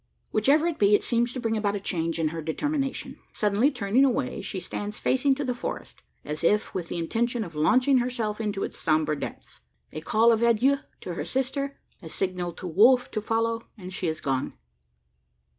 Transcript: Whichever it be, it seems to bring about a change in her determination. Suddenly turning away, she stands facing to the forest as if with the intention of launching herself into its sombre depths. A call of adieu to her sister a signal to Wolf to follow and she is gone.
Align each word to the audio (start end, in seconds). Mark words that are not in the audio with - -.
Whichever 0.31 0.65
it 0.65 0.79
be, 0.79 0.95
it 0.95 1.03
seems 1.03 1.31
to 1.31 1.39
bring 1.39 1.55
about 1.55 1.75
a 1.75 1.79
change 1.79 2.17
in 2.17 2.29
her 2.29 2.41
determination. 2.41 3.19
Suddenly 3.33 3.69
turning 3.69 4.03
away, 4.03 4.41
she 4.41 4.59
stands 4.59 4.97
facing 4.97 5.35
to 5.35 5.43
the 5.43 5.53
forest 5.53 6.01
as 6.25 6.43
if 6.43 6.73
with 6.73 6.87
the 6.87 6.97
intention 6.97 7.43
of 7.43 7.53
launching 7.53 7.99
herself 7.99 8.41
into 8.41 8.63
its 8.63 8.79
sombre 8.79 9.15
depths. 9.19 9.61
A 9.91 10.01
call 10.01 10.31
of 10.31 10.41
adieu 10.41 10.77
to 11.01 11.13
her 11.13 11.23
sister 11.23 11.79
a 12.01 12.09
signal 12.09 12.51
to 12.53 12.65
Wolf 12.65 13.11
to 13.11 13.21
follow 13.21 13.67
and 13.77 13.93
she 13.93 14.07
is 14.07 14.21
gone. 14.21 14.55